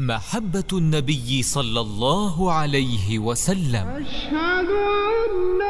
[0.00, 3.86] محبة النبي صلى الله عليه وسلم.
[3.86, 5.60] أشهد أن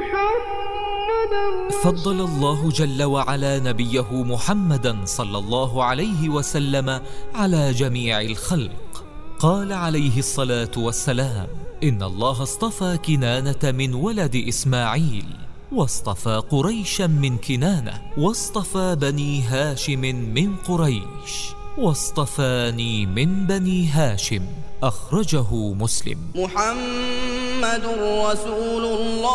[0.00, 1.44] محمدا
[1.82, 7.00] فضل الله جل وعلا نبيه محمدا صلى الله عليه وسلم
[7.34, 9.04] على جميع الخلق.
[9.38, 11.48] قال عليه الصلاة والسلام
[11.82, 15.26] إن الله اصطفى كنانة من ولد إسماعيل
[15.72, 20.00] واصطفى قريشا من كنانة واصطفى بني هاشم
[20.34, 21.34] من قريش.
[21.78, 24.46] واصطفاني من بني هاشم
[24.82, 26.18] أخرجه مسلم.
[26.34, 27.84] محمد
[28.24, 29.34] رسول الله.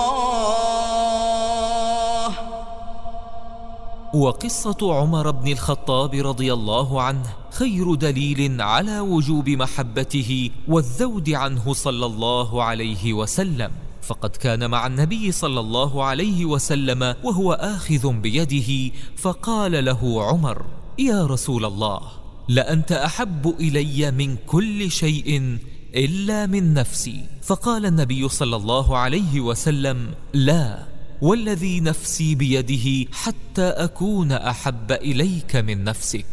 [4.13, 12.05] وقصة عمر بن الخطاب رضي الله عنه خير دليل على وجوب محبته والذود عنه صلى
[12.05, 13.71] الله عليه وسلم.
[14.01, 20.65] فقد كان مع النبي صلى الله عليه وسلم وهو آخذ بيده فقال له عمر
[20.99, 22.01] يا رسول الله
[22.49, 25.57] لأنت أحب إلي من كل شيء
[25.95, 27.25] إلا من نفسي.
[27.41, 30.79] فقال النبي صلى الله عليه وسلم لا
[31.21, 36.25] والذي نفسي بيده حتى أكون أحب إليك من نفسك.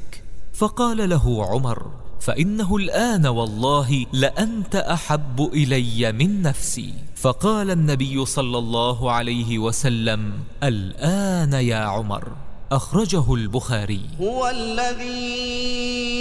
[0.54, 1.90] فقال له عمر
[2.20, 6.94] فإنه الآن والله لأنت أحب إلي من نفسي.
[7.16, 12.32] فقال النبي صلى الله عليه وسلم الآن يا عمر.
[12.72, 14.00] أخرجه البخاري.
[14.20, 16.15] هو الذي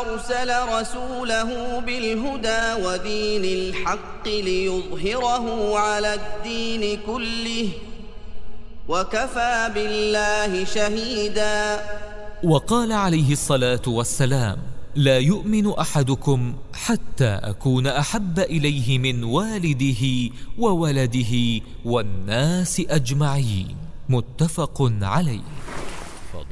[0.00, 7.68] أرسل رسوله بالهدى ودين الحق ليظهره على الدين كله
[8.88, 11.80] وكفى بالله شهيدا.
[12.44, 14.56] وقال عليه الصلاة والسلام
[14.94, 23.76] لا يؤمن أحدكم حتى أكون أحب إليه من والده وولده والناس أجمعين.
[24.08, 25.40] متفق عليه.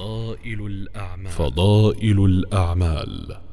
[0.00, 1.32] فضائل الأعمال.
[1.32, 3.49] فضائل الأعمال.